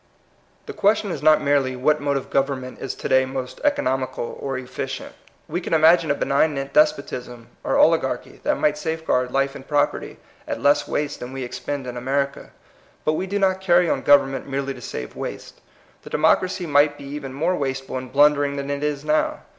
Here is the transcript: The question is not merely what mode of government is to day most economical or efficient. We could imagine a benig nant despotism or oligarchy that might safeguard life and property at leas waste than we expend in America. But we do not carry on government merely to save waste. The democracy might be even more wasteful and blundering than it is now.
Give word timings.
The 0.65 0.73
question 0.73 1.11
is 1.11 1.21
not 1.21 1.43
merely 1.43 1.75
what 1.75 2.01
mode 2.01 2.17
of 2.17 2.31
government 2.31 2.79
is 2.79 2.95
to 2.95 3.07
day 3.07 3.23
most 3.23 3.61
economical 3.63 4.35
or 4.41 4.57
efficient. 4.57 5.13
We 5.47 5.61
could 5.61 5.73
imagine 5.73 6.09
a 6.09 6.15
benig 6.15 6.53
nant 6.53 6.73
despotism 6.73 7.49
or 7.63 7.77
oligarchy 7.77 8.39
that 8.41 8.57
might 8.57 8.79
safeguard 8.79 9.29
life 9.31 9.53
and 9.53 9.67
property 9.67 10.17
at 10.47 10.59
leas 10.59 10.87
waste 10.87 11.19
than 11.19 11.33
we 11.33 11.43
expend 11.43 11.85
in 11.85 11.97
America. 11.97 12.49
But 13.05 13.13
we 13.13 13.27
do 13.27 13.37
not 13.37 13.61
carry 13.61 13.91
on 13.91 14.01
government 14.01 14.47
merely 14.49 14.73
to 14.73 14.81
save 14.81 15.15
waste. 15.15 15.61
The 16.01 16.09
democracy 16.09 16.65
might 16.65 16.97
be 16.97 17.03
even 17.03 17.31
more 17.33 17.55
wasteful 17.55 17.99
and 17.99 18.11
blundering 18.11 18.55
than 18.55 18.71
it 18.71 18.83
is 18.83 19.05
now. 19.05 19.41